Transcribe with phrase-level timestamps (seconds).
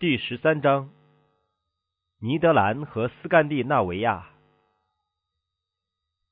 [0.00, 0.88] 第十三章：
[2.22, 4.30] 尼德兰和斯堪地纳维亚。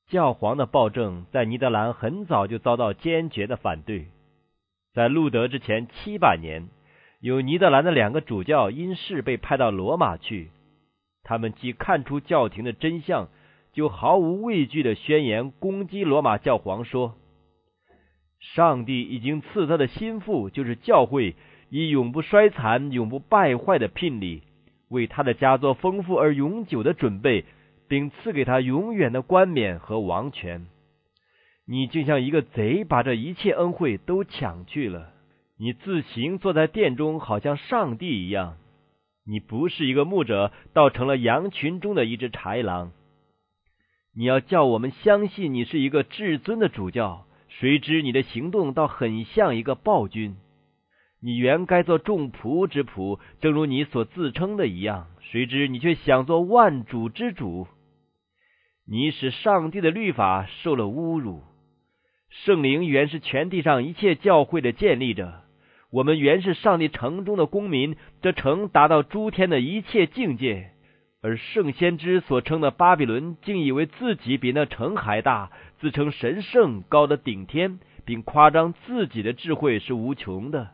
[0.07, 4.07] 教皇的暴政在尼德兰很早就遭到坚决的反对。
[4.95, 6.67] 在路德之前七百年，
[7.19, 10.49] 有尼德兰的两个主教因事被派到罗马去。
[11.21, 13.29] 他们既看出教廷的真相，
[13.71, 17.15] 就毫无畏惧的宣言攻击罗马教皇，说
[18.41, 21.35] ：“上帝已经赐他的心腹，就是教会。”
[21.69, 24.43] 以永不衰残、永不败坏的聘礼，
[24.89, 27.45] 为他的家做丰富而永久的准备，
[27.87, 30.67] 并赐给他永远的冠冕和王权。
[31.65, 35.13] 你就像一个贼，把这一切恩惠都抢去了。
[35.57, 38.57] 你自行坐在殿中，好像上帝一样。
[39.27, 42.91] 你不是一个牧者，倒成了羊群中的一只豺狼。
[44.15, 50.35] 你要叫我们相信你是一个至尊的主教，谁知你的行动倒很像一个暴君。
[51.21, 55.07] 你原该做众仆之仆，正如你所自称的一样。
[55.19, 57.67] 谁知你却想做万主之主。
[58.87, 61.43] 你使上帝的律法受了侮辱。
[62.29, 65.41] 圣灵原是全地上一切教会的建立者。
[65.91, 70.71] 我们原是上帝城中的公民，这城达到诸天的一切境界。
[71.21, 80.69] 而圣先知所称的巴比伦，竟以为自己比那城还大，自称神圣，高的顶天，并夸张自己的智慧是无穷的。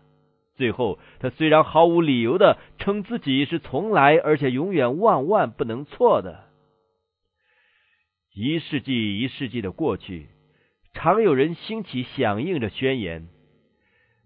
[0.56, 6.46] 最后，他虽然毫无理由的称自己是从来而且永远万万不能错的。
[8.34, 10.28] 一世纪一世纪的过去，
[10.94, 13.28] 常有人兴起响应着宣言。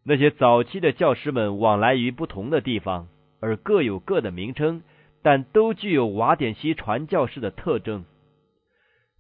[0.03, 3.08] 那些早期的教师们往来于不同的地方，
[3.39, 4.81] 而各有各的名称，
[5.21, 8.05] 但都具有瓦典西传教士的特征，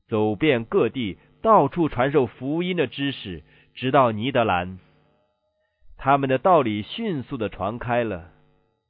[0.07, 3.43] 走遍各地，到处传授福音的知识，
[3.75, 4.79] 直到尼德兰。
[6.01, 8.31] 他们的道理迅速的传开了。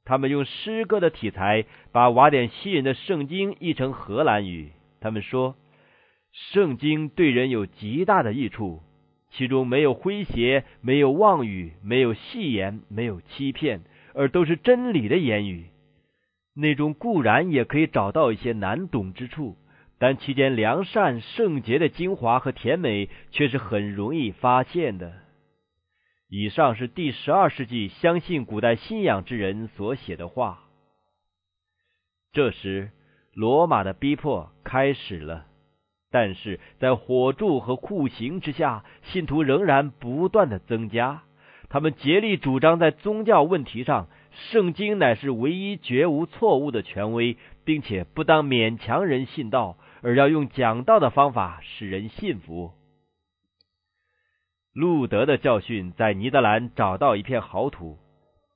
[0.04, 4.70] 他们用诗歌的题材把瓦典西人的圣经译成荷兰语。
[5.00, 5.56] 他们说，
[6.52, 8.80] 圣经对人有极大的益处，
[9.32, 13.80] 其中没有诙谐，没有妄语，没有戏言，没有欺骗，
[14.14, 15.66] 而都是真理的言语。
[16.54, 19.56] 内中固然也可以找到一些难懂之处，
[19.98, 25.12] 但其间良善、圣洁的精华和甜美却是很容易发现的。
[26.32, 30.60] 以上是第十二世纪相信古代信仰之人所写的话。
[32.32, 32.92] 这时，
[33.34, 35.46] 罗马的逼迫开始了，
[36.08, 41.24] 但是在火柱和酷刑之下，信徒仍然不断的增加。
[41.68, 44.06] 他们竭力主张，在宗教问题上，
[44.52, 52.70] 圣经乃是唯一绝无错误的权威，并且不当勉强人信道，而要用讲道的方法使人信服。
[54.72, 57.98] 路德的教训在尼德兰找到一片好土，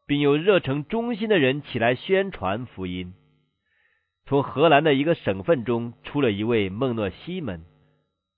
[0.06, 3.14] 并有热诚忠心的人起来宣传福音。
[4.26, 7.64] 从荷兰的一个省份中出了一位孟诺西门，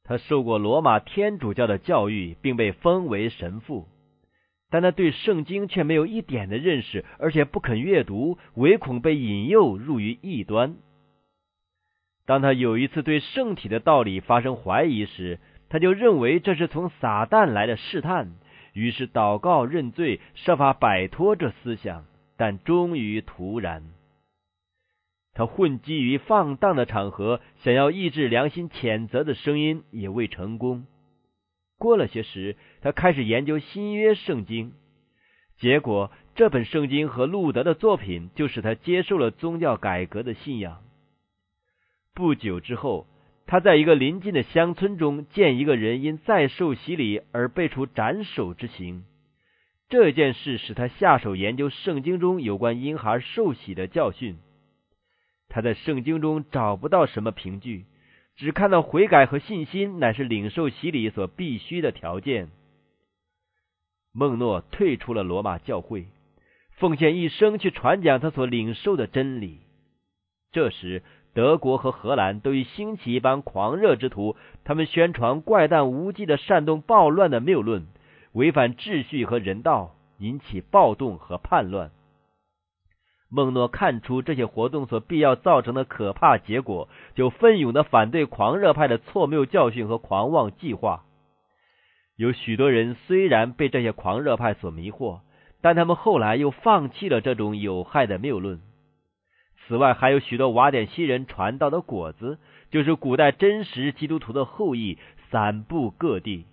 [0.05, 3.87] 他受过罗马天主教的教育，并被封为神父，
[4.71, 10.77] 但他对圣经却没有一点的认识，而且不肯阅读，唯恐被引诱入于异端。
[12.25, 18.37] 当他有一次对圣体的道理发生怀疑时，他就认为这是从撒旦来的试探，
[18.73, 22.05] 于是祷告认罪，设法摆脱这思想，
[22.37, 23.83] 但终于徒然。
[25.35, 30.87] 他混迹于放荡的场合，想要抑制良心谴责的声音，也未成功。
[31.79, 34.73] 过了些时，他开始研究新约圣经，
[35.59, 40.83] 结果这本圣经和路德的作品就使他接受了宗教改革的信仰。
[42.15, 43.09] 不久之后。
[43.49, 49.05] 他在一个邻近的乡村中见一个人因再受洗礼而被处斩首之刑，
[49.89, 54.37] 这件事使他下手研究圣经中有关婴孩受洗的教训。
[55.49, 57.85] 他在圣经中找不到什么凭据，
[58.35, 62.49] 只看到悔改和信心乃是领受洗礼所必须的条件。
[64.13, 66.07] 孟诺退出了罗马教会，
[66.73, 69.61] 奉献一生去传讲他所领受的真理。
[70.51, 71.05] 这时。
[71.37, 77.89] 德国和荷兰都已兴起一帮狂热之徒，他们宣传怪诞无稽的煽动暴乱的谬论，
[78.33, 81.91] 违反秩序和人道，引起暴动和叛乱。
[83.29, 91.05] 孟诺看出这些活动所必要造成的可怕结果，就奋勇的反对狂热派的错谬教训和狂妄计划。
[92.17, 95.21] 有许多人虽然被这些狂热派所迷惑，
[95.61, 98.63] 但他们后来又放弃了这种有害的谬论。
[99.67, 102.39] 此外，还有许多瓦典西人传道的果子，
[102.71, 104.99] 就是古代真实基督徒的后裔，
[105.31, 106.47] 散布各地。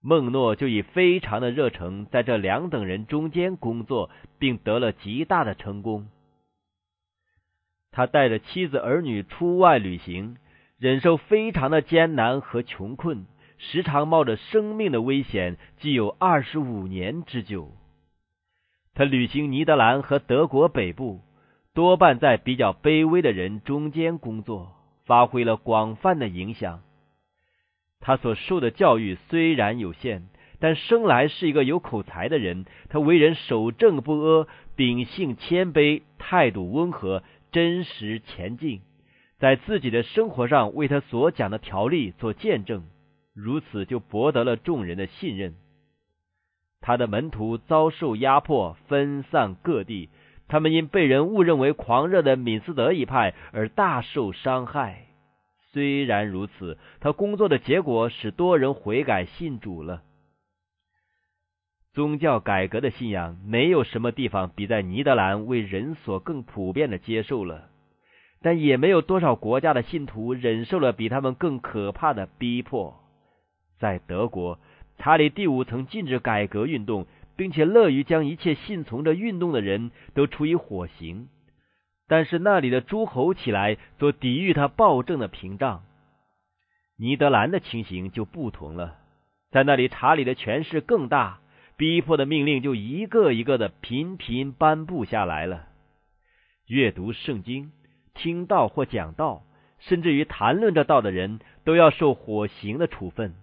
[0.00, 6.08] 孟诺就以非常的热诚，在这两等人中间工作，并得了极大的成功。
[7.90, 10.36] 他带着妻子儿女出外旅行，
[10.78, 13.24] 忍受非常的艰难和穷困，
[13.56, 17.70] 时常冒着生命的危险，既有二十五年之久。
[18.94, 21.20] 他旅行尼德兰和德国北部，
[21.74, 24.72] 多半在比较卑微的人中间工作，
[25.06, 26.82] 发挥了广泛的影响。
[27.98, 30.28] 他所受的教育虽然有限，
[30.60, 32.64] 但生来是一个有口才的人。
[32.90, 38.80] 他为人守正不阿，秉性谦卑，态度温和，真实前进，
[39.38, 42.84] 在自己的生活上为他所讲的条例做见证，
[43.34, 45.56] 如此就博得了众人的信任。
[46.80, 50.10] 他的门徒遭受压迫，分散各地，
[50.48, 55.06] 他们因被人误认为狂热的敏斯德一派而大受伤害。
[55.72, 60.02] 虽然如此，他工作的结果使多人悔改信主了。
[61.92, 67.68] 宗教改革的信仰没有什么地方比在尼德兰为人所更普遍的接受了，
[68.42, 73.00] 但也没有多少国家的信徒忍受了比他们更可怕的逼迫。
[73.78, 74.58] 在德国，
[74.98, 77.06] 查理第五曾禁止改革运动，
[77.36, 81.28] 并且乐于将一切信从着运动的人都处以火刑。
[82.06, 85.84] 但是那里的诸侯起来做抵御他暴政的屏障，
[86.96, 88.98] 尼德兰的情形就不同了。
[89.50, 91.40] 在那里，查理的权势更大，
[91.76, 95.66] 逼迫的命令就一个一个的频频颁布下来了。
[96.66, 97.72] 阅读圣经、
[98.14, 99.42] 听道或讲道，
[99.78, 103.34] 甚至于谈论这道的人，都要受火刑的处分。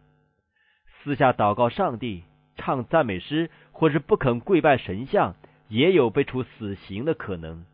[1.03, 2.23] 私下祷告上帝、
[2.57, 3.49] 唱赞美诗，
[3.81, 5.33] 或是不肯跪拜神像，
[5.67, 7.65] 也有被处死刑的可能。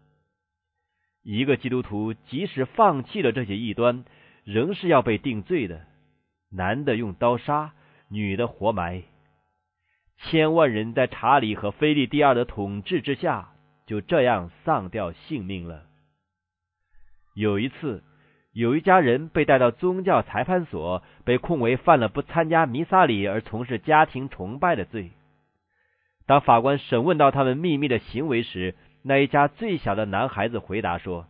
[1.22, 4.06] 一个基督徒即使放弃了这些异端，
[4.46, 5.82] 仍是要被定罪的。
[6.50, 7.74] 男的用刀杀，
[8.08, 9.04] 女的活埋。
[10.16, 13.50] 千万人在查理和菲利第二的统治之下，
[13.86, 15.88] 就这样丧掉性命了。
[17.34, 18.02] 有一次，
[18.54, 25.12] 有一家人被带到宗教裁判所，被控为犯了不参加弥撒礼而从事家庭崇拜的罪。
[26.28, 31.26] 当法官审问到他们秘密的行为时，那一家最小的男孩子回答说：“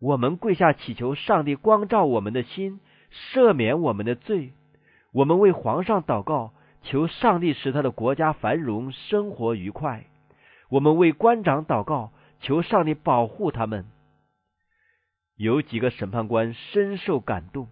[0.00, 2.78] 我们跪下祈求上帝光照我们的心，
[3.10, 4.52] 赦免我们的罪。
[5.12, 10.04] 我们为皇上祷告，求上帝使他的国家繁荣，生活愉快。
[10.70, 13.86] 我们为官长祷告，求上帝保护他们。”
[15.36, 17.66] 有几个审判官深受感动，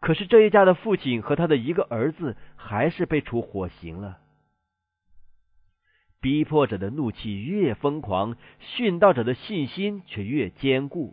[0.00, 4.20] 可是这一家的父亲和他的一个儿子还是被处火刑了。
[6.24, 8.36] 逼迫者的怒气越疯狂，
[8.78, 11.12] 殉道者的信心却越坚固。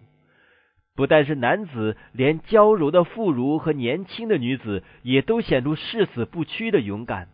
[0.96, 7.28] 不但是男子，连娇柔的妇孺和年轻的女子，也都显出誓死不屈的勇敢。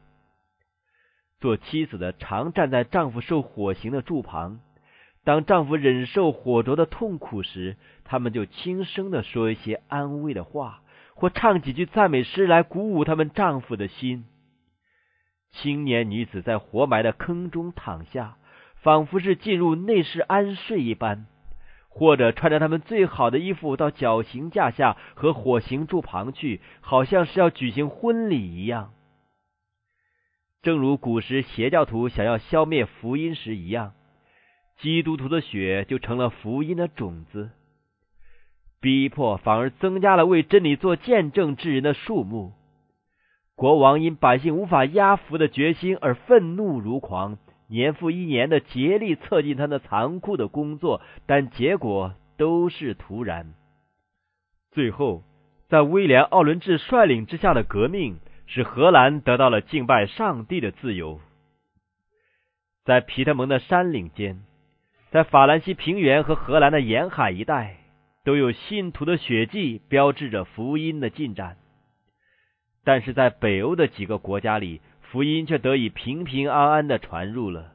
[1.40, 4.60] 做妻子的常站在丈夫受火刑的柱旁，
[5.24, 10.82] 当丈夫忍受火灼的痛苦时，他们就轻声的说一些安慰的话，
[11.14, 14.26] 或唱几句赞美诗来鼓舞他们丈夫的心。
[15.52, 18.38] 青年女子在活埋的坑中躺下，
[18.76, 21.26] 仿佛是进入内室安睡一般；
[21.90, 28.94] 或者穿着他们最好的衣服到绞刑架下和火刑柱旁去，好像是要举行婚礼一样。
[30.62, 33.94] 正如古时邪教徒想要消灭福音时一样，
[34.80, 37.50] 基督徒的血就成了福音的种子，
[38.80, 42.54] 逼迫反而增加了为真理做见证之人的数目。
[43.58, 53.56] 国王因百姓无法压服的决心而愤怒如狂，年复一年的竭力测进他那残酷的工作，但结果都是徒然。
[54.72, 55.24] 最后，
[55.70, 61.20] 在威廉·奥伦治率领之下的革命，使荷兰得到了敬拜上帝的自由。
[62.86, 64.44] 在皮特蒙的山岭间，
[65.10, 67.78] 在法兰西平原和荷兰的沿海一带，
[68.24, 71.58] 都有信徒的血迹标志着福音的进展。
[72.88, 77.74] 但是在北欧的几个国家里，福音却得以平平安安的传入了。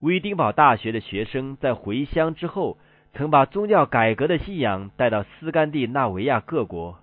[0.00, 2.76] 威丁堡大学的学生在回乡之后，
[3.12, 6.98] 曾把宗教改革的信仰带到斯堪的纳维亚各国。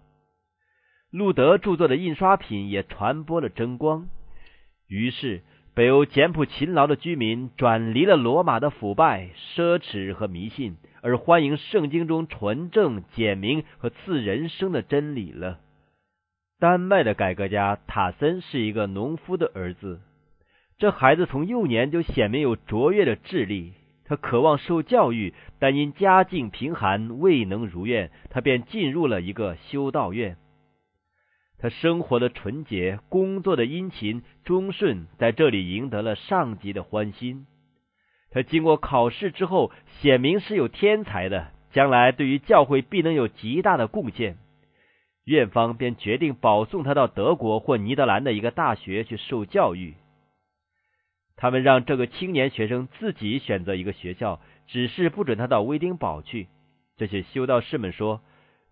[1.12, 4.10] 路德著作的印刷品也传播了真光。
[4.86, 15.62] 于是，北欧简朴勤劳的居民转离了罗马的腐败、奢侈和迷信，而欢迎圣经中纯正、简明和赐人生的真理了。
[16.60, 20.02] 丹麦的改革家塔森是一个农夫的儿子。
[20.78, 23.74] 这孩子从幼年就显明有卓越的智力。
[24.04, 28.12] 他渴望受教育，但因家境贫寒，未能如愿。
[28.30, 30.36] 他便进入了一个修道院。
[31.60, 37.46] 他生活的纯洁，工作的殷勤忠顺，在这里赢得了上级的欢心。
[38.32, 44.38] 他经过考试之后，显明是有天才的，将来对于教会必能有极大的贡献。
[45.30, 49.94] 院方便决定保送他到德国或尼德兰的一个大学去受教育。
[51.36, 56.48] 他们让这个青年学生自己选择一个学校，只是不准他到威丁堡去。
[56.98, 58.22] 这些修道士们说，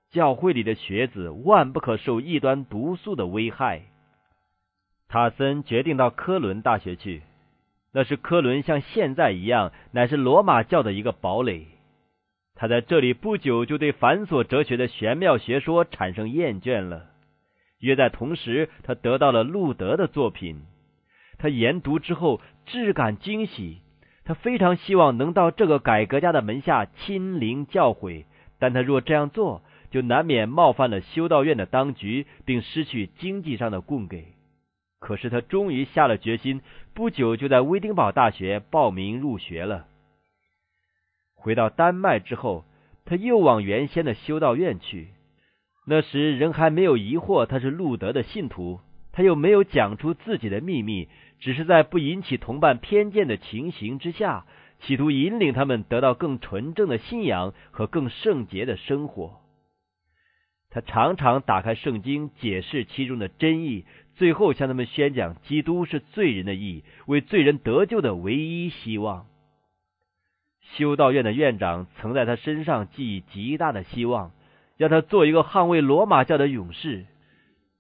[0.10, 3.84] 教会里的学子万不可受异端毒素的危害。
[5.08, 7.22] 塔森决定到科伦大学去，
[7.94, 11.68] 那是科伦像现在一样，乃是罗马教的一个堡垒。
[12.60, 17.06] 他在这里不久就对繁琐哲学的玄妙学说产生厌倦了。
[17.80, 20.64] 约在同时，他得到了路德的作品。
[21.38, 23.78] 他研读之后，质感惊喜。
[24.26, 28.26] 他非常希望能到这个改革家的门下亲临教诲，
[28.58, 29.62] 但他若这样做，
[29.92, 34.34] 就难免冒犯了修道院的当局，并失去经济上的供给。
[35.00, 36.62] 可是他终于下了决心，
[36.96, 39.86] 不久就在威丁堡大学报名入学了。
[41.38, 42.66] 回到丹麦之后，
[43.06, 45.08] 他又往原先的修道院去。
[45.86, 48.82] 那时人还没有疑惑他是路德的信徒，
[49.14, 51.08] 他又没有讲出自己的秘密，
[51.40, 54.46] 只是在不引起同伴偏见的情形之下，
[54.82, 59.40] 企图引领他们得到更纯正的信仰和更圣洁的生活。
[60.70, 69.28] 他常常打开圣经，解释其中的真意，最后向他们宣讲基督是罪人的义，为罪人得救的唯一希望。
[70.76, 74.32] 修道院的院长曾在他身上寄予极大的希望，
[74.76, 77.06] 让他做一个捍卫罗马教的勇士。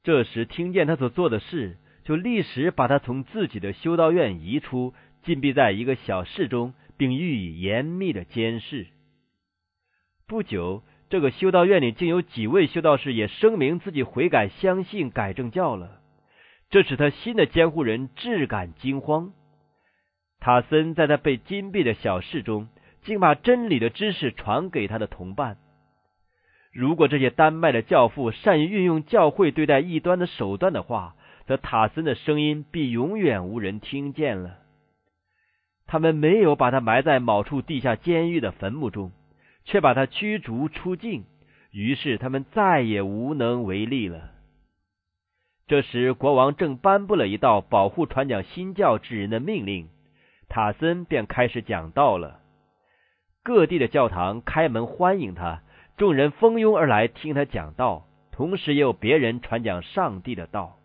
[0.04, 8.88] 这时听见他所做的事，就立时把他从自己的修道院移出，禁闭在一个小室中，并予以严密的监视。
[10.26, 16.00] 不久，这个修道院里竟有几位修道士也声明自己悔改，相信改正教了。
[16.70, 19.34] 这使他新的监护人质感惊慌。
[20.40, 22.70] 塔森在他被禁闭的小室中。
[23.08, 25.58] 竟把真理的知识传给他的同伴。
[26.74, 31.16] 如果这些丹麦的教父善于运用教会对待异端的手段的话，
[31.48, 34.58] 则塔森的声音必永远无人听见了。
[35.88, 39.14] 他们没有把他埋在某处地下监狱的坟墓中，
[39.64, 41.24] 却把他驱逐出境。
[41.72, 44.32] 于是他们再也无能为力了。
[45.66, 49.88] 这时，国王正颁布了一道保护传讲新教之人的命令，
[50.50, 52.42] 塔森便开始讲道了。
[53.48, 55.62] 各地的教堂开门欢迎他，
[55.96, 60.76] 众人蜂拥而来听他讲道，同时也有别人传讲上帝的道。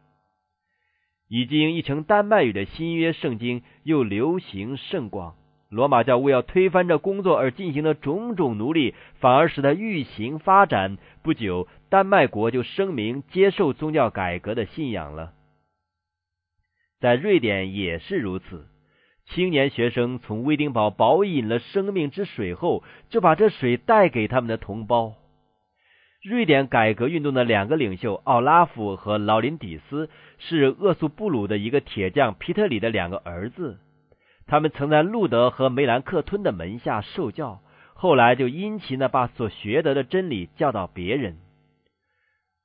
[1.26, 5.35] 已经译成丹麦语的新约圣经又流行甚广。
[5.71, 10.99] 罗马教为要推翻这工作而进行的种种努力，反而使他愈行发展。
[11.25, 15.33] 不久，丹麦国就声明接受宗教改革的信仰了。
[17.00, 18.69] 在瑞典也是如此。
[19.35, 25.15] 青年学生从威丁堡饱饮了生命之水后，就把这水带给他们的同胞。
[26.23, 33.79] 瑞典改革运动的两个领袖奥拉夫和劳林底斯是厄苏布鲁的一个铁匠皮特里的两个儿子。
[34.47, 37.61] 他们曾在路德和梅兰克吞的门下受教，
[37.95, 41.39] 后来就殷勤的把所学得的真理教导别人。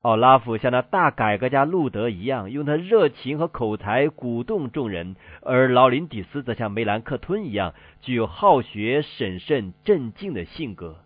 [0.07, 10.99] 奥拉夫像那大改革家路德一样，用他热情和口才鼓动众人；而劳林底斯则像梅兰克吞一样，具有好学、审慎、镇静的性格。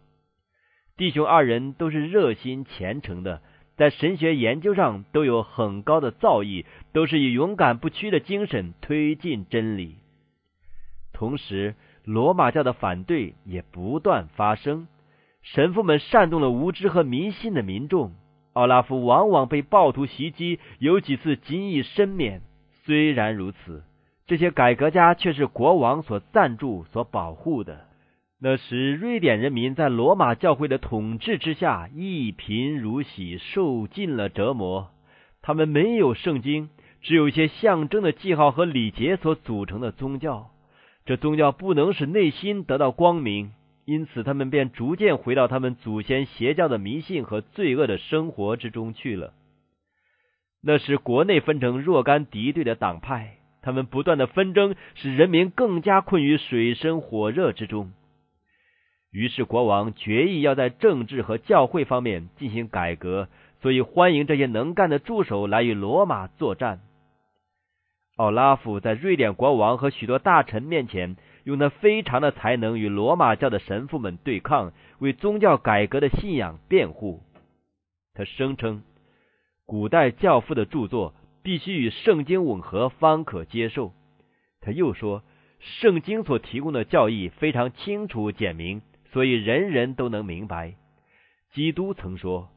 [0.98, 3.42] 弟兄二人都是热心虔诚的，
[3.76, 9.96] 在神学研究上都有很高的造诣，都是以勇敢不屈的精神推进真理。
[11.12, 11.74] 同时，
[12.06, 14.88] 罗马教的反对也不断发生，
[15.42, 18.14] 神父们煽动了无知和迷信的民众。
[18.54, 22.42] 奥拉夫往往被暴徒袭击，有几次仅以身免。
[22.84, 23.84] 虽然如此，
[24.28, 27.86] 这些改革家却是国王所赞助、所保护的。
[28.40, 34.90] 那时，瑞典人民在罗马教会的统治之下，一贫如洗，受尽了折磨。
[35.44, 36.70] 他们没有圣经，
[37.02, 40.50] 只有一些象征的记号和礼节所组成的宗教。
[41.06, 43.52] 这宗教不能使内心得到光明。
[43.92, 49.34] 因此，他们便逐渐回到他们祖先邪教的迷信和罪恶的生活之中去了。
[50.62, 57.92] 那时，国内分成若干敌对的党派，他们不断的纷争，使人民更加困于水深火热之中。
[59.12, 63.28] 于是，国王决意要在政治和教会方面进行改革，
[63.62, 66.80] 所以欢迎这些能干的助手来与罗马作战。
[68.16, 71.18] 奥拉夫在瑞典国王和许多大臣面前。
[71.44, 77.22] 用他非常的才能与罗马教的神父们对抗，为宗教改革的信仰辩护。
[78.14, 78.84] 他声称，
[79.66, 83.94] 古代教父的著作必须与圣经吻合方可接受。
[84.60, 85.24] 他又说，
[85.60, 88.82] 圣经所提供的教义非常清楚简明，
[89.12, 90.76] 所以人人都能明白。
[91.54, 92.50] 基督曾说：“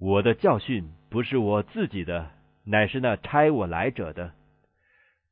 [0.00, 2.30] 我的教训不是我自己的，
[2.64, 4.32] 乃是那差我来者的。”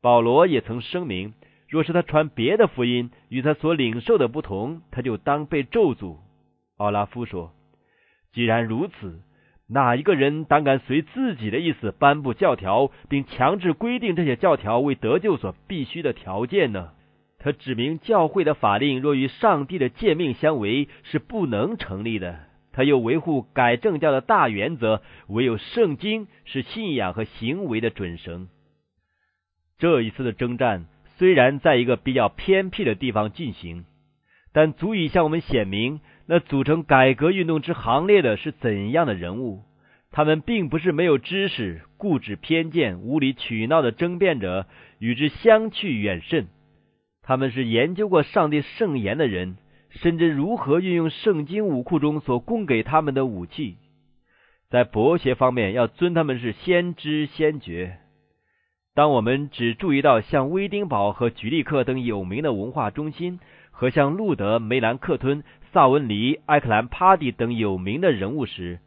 [0.02, 1.34] 保罗也曾声明，
[1.70, 6.16] 若是他传别的福音与他所领受的不同，他就当被咒诅。
[6.76, 7.52] 奥拉夫说
[8.34, 9.22] ：“既然如此。”
[9.72, 16.90] 哪一个人胆敢随自己的意思颁布教条，并强制规定这些教条为得救所必须的条件呢？
[17.38, 22.40] 他指明教会的法令若与上帝的诫命相违，是不能成立的。
[22.72, 28.48] 他又维护改正教的大原则，唯有圣经是信仰和行为的准绳。
[29.78, 30.86] 这一次的征战
[31.20, 33.84] 虽然在一个比较偏僻的地方进行，
[34.54, 36.00] 但足以向我们显明。
[36.24, 39.64] 那组成改革运动之行列的是怎样的人物？
[40.12, 44.64] 他们并不是没有知识、固执偏见、无理取闹的争辩者，
[44.98, 46.46] 与之相去远甚。
[47.22, 49.58] 他们是研究过上帝圣言的人，
[49.90, 53.76] 深知如何运用圣经武库中所供给他们的武器。
[54.70, 57.98] 在博学方面，要尊他们是先知先觉。
[59.00, 63.40] 当我们只注意到像威丁堡和举利克等有名的文化中心，
[63.70, 65.42] 和像路德、梅兰克吞。
[65.72, 68.78] 萨文尼、埃克兰帕蒂等有名的人物时，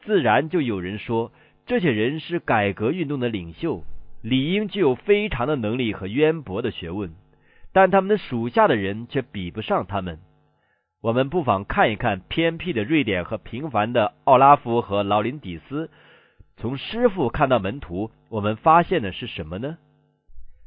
[0.00, 1.32] 自然就有人说，
[1.64, 3.84] 这些人是改革运动的领袖，
[4.20, 7.14] 理应具有非常的能力和渊博的学问，
[7.72, 10.18] 但他们的属下的人却比不上他们。
[11.00, 15.88] 我们不妨看一看偏僻的瑞典和平凡的奥拉夫和劳林底斯。
[16.56, 19.78] 从师傅看到门徒，我们发现的是什么呢？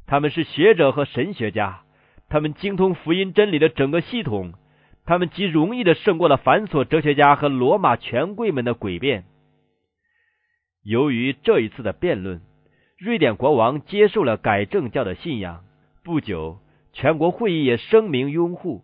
[0.06, 1.82] 他们是学者和神学家，
[2.28, 4.54] 他们精通福音真理的整个系统。
[5.04, 9.24] 他们极容易的胜过了繁琐哲学家和罗马权贵们的诡辩。
[10.82, 12.42] 由于这一次的辩论，
[12.98, 15.64] 瑞典国王接受了改正教的信仰。
[16.04, 16.58] 不久，
[16.92, 18.82] 全国会议也声明拥护。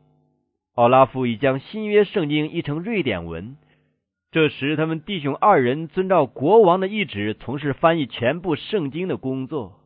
[0.75, 3.57] 奥拉夫已将新约圣经译成瑞典文。
[4.35, 9.79] 这时，他们弟兄二人遵照国王的意旨，从事翻译全部圣经的工作。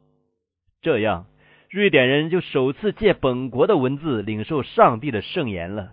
[0.81, 1.27] 这样，
[1.69, 5.91] 瑞典人就首次借本国的文字领受上帝的圣言了。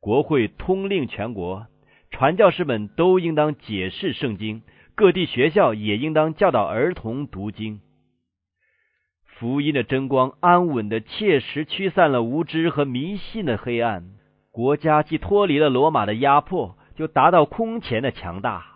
[0.00, 1.68] 国会通令全国，
[2.10, 4.62] 传教士们都应当解释圣经，
[4.96, 7.80] 各地学校也应当教导儿童读经。
[9.24, 14.10] 福音的真光安稳的切实驱散了无知和迷信的黑暗，
[14.50, 18.66] 国家既脱离了罗马的压迫，就达到空前的强大。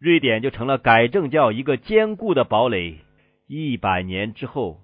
[0.00, 2.98] 瑞典就成了改正教一个坚固的堡垒。
[3.46, 4.80] 一百年之后，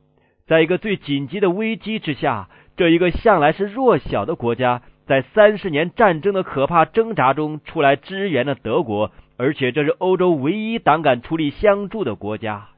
[0.47, 4.83] 在一个最紧急的危机之下，这一个向来是弱小的国家。
[5.05, 12.69] 在三十年战争的可怕挣扎中出来支援了德国，而且这是欧洲唯一胆敢出力相助的国家。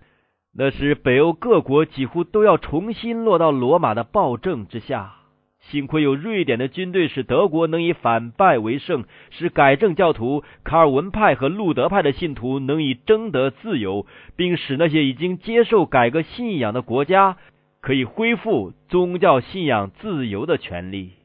[0.56, 5.17] 那时北欧各国几乎都要重新落到罗马的暴政之下。
[5.60, 17.36] 幸亏有瑞典的军队，使德国能以反败为胜，使改正教徒卡尔文派和路德派的信徒能以争得自由，并使那些已经接受改革信仰的国家
[17.80, 21.17] 可以恢复宗教信仰自由的权利。